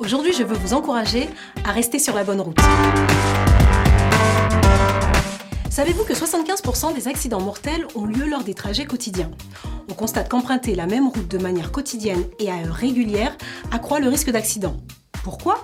[0.00, 1.28] Aujourd'hui, je veux vous encourager
[1.62, 2.58] à rester sur la bonne route.
[5.68, 9.30] Savez-vous que 75% des accidents mortels ont lieu lors des trajets quotidiens?
[9.90, 13.36] On constate qu'emprunter la même route de manière quotidienne et à heure régulière
[13.72, 14.74] accroît le risque d'accident.
[15.22, 15.62] Pourquoi?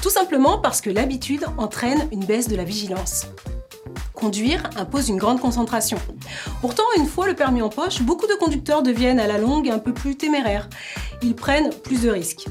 [0.00, 3.26] Tout simplement parce que l'habitude entraîne une baisse de la vigilance.
[4.14, 5.98] Conduire impose une grande concentration.
[6.60, 9.80] Pourtant, une fois le permis en poche, beaucoup de conducteurs deviennent à la longue un
[9.80, 10.68] peu plus téméraires.
[11.20, 12.46] Ils prennent plus de risques.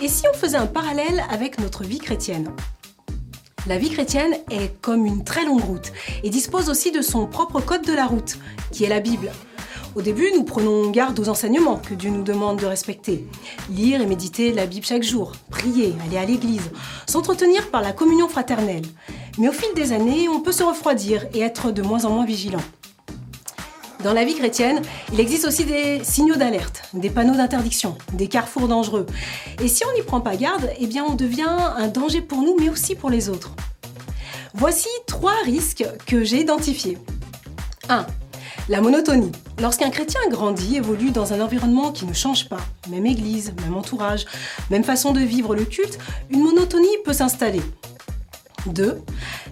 [0.00, 2.50] Et si on faisait un parallèle avec notre vie chrétienne?
[3.66, 7.60] La vie chrétienne est comme une très longue route et dispose aussi de son propre
[7.60, 8.38] code de la route,
[8.72, 9.30] qui est la Bible.
[9.94, 13.24] Au début, nous prenons garde aux enseignements que Dieu nous demande de respecter.
[13.70, 16.70] Lire et méditer la Bible chaque jour, prier, aller à l'église,
[17.06, 18.84] s'entretenir par la communion fraternelle.
[19.38, 22.26] Mais au fil des années, on peut se refroidir et être de moins en moins
[22.26, 22.62] vigilant.
[24.04, 24.82] Dans la vie chrétienne,
[25.14, 29.06] il existe aussi des signaux d'alerte, des panneaux d'interdiction, des carrefours dangereux.
[29.62, 32.54] Et si on n'y prend pas garde, eh bien on devient un danger pour nous,
[32.60, 33.52] mais aussi pour les autres.
[34.52, 36.98] Voici trois risques que j'ai identifiés.
[37.88, 38.06] 1.
[38.68, 39.32] La monotonie.
[39.58, 44.26] Lorsqu'un chrétien grandit, évolue dans un environnement qui ne change pas, même église, même entourage,
[44.68, 47.62] même façon de vivre le culte, une monotonie peut s'installer.
[48.66, 49.02] 2.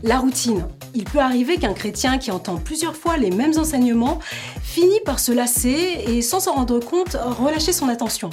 [0.04, 0.66] La routine.
[0.94, 4.18] Il peut arriver qu'un chrétien qui entend plusieurs fois les mêmes enseignements
[4.60, 8.30] finit par se lasser et sans s'en rendre compte relâcher son attention.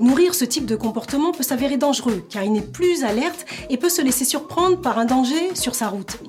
[0.00, 3.90] Nourrir ce type de comportement peut s'avérer dangereux car il n'est plus alerte et peut
[3.90, 6.20] se laisser surprendre par un danger sur sa route.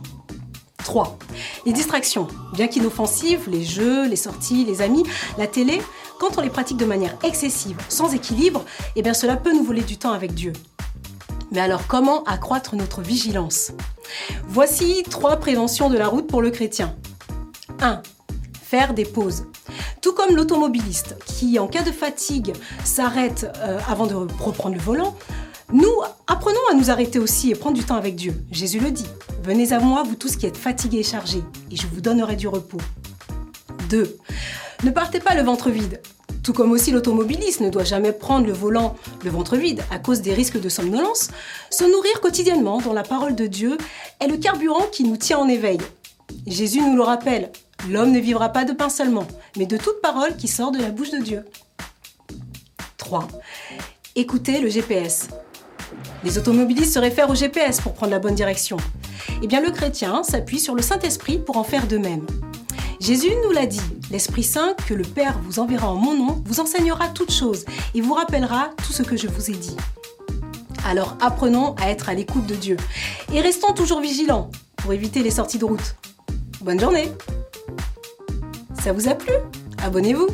[0.84, 1.18] 3.
[1.66, 2.28] Les distractions.
[2.54, 5.04] Bien qu'inoffensives, les jeux, les sorties, les amis,
[5.38, 5.82] la télé,
[6.20, 8.66] quand on les pratique de manière excessive, sans équilibre,
[8.98, 10.52] eh bien cela peut nous voler du temps avec Dieu.
[11.52, 13.72] Mais alors comment accroître notre vigilance?
[14.48, 16.96] Voici trois préventions de la route pour le chrétien.
[17.82, 18.02] 1.
[18.62, 19.46] Faire des pauses.
[20.02, 25.16] Tout comme l'automobiliste qui, en cas de fatigue, s'arrête euh, avant de reprendre le volant,
[25.74, 25.94] nous
[26.28, 28.36] apprenons à nous arrêter aussi et prendre du temps avec Dieu.
[28.52, 29.08] Jésus le dit.
[29.44, 32.48] Venez à moi, vous tous qui êtes fatigués et chargés, et je vous donnerai du
[32.48, 32.80] repos.
[33.90, 34.18] 2.
[34.84, 36.02] Ne partez pas le ventre vide.
[36.46, 40.22] Tout comme aussi l'automobiliste ne doit jamais prendre le volant le ventre vide à cause
[40.22, 41.30] des risques de somnolence,
[41.72, 43.80] se nourrir quotidiennement dans la parole de Dieu
[44.20, 45.80] est le carburant qui nous tient en éveil.
[46.46, 47.52] Jésus nous le rappelle,
[47.90, 49.26] l'homme ne vivra pas de pain seulement,
[49.58, 51.46] mais de toute parole qui sort de la bouche de Dieu.
[52.98, 53.28] 3.
[54.16, 55.30] Écoutez le GPS.
[56.24, 58.78] Les automobilistes se réfèrent au GPS pour prendre la bonne direction.
[59.42, 62.28] Eh bien, le chrétien s'appuie sur le Saint-Esprit pour en faire de même.
[63.06, 66.60] Jésus nous l'a dit, l'Esprit Saint que le Père vous enverra en mon nom vous
[66.60, 69.78] enseignera toutes choses et vous rappellera tout ce que je vous ai dit.
[70.84, 72.78] Alors apprenons à être à l'écoute de Dieu
[73.32, 75.96] et restons toujours vigilants pour éviter les sorties de route.
[76.62, 77.12] Bonne journée
[78.84, 79.34] Ça vous a plu?
[79.84, 80.26] Abonnez-vous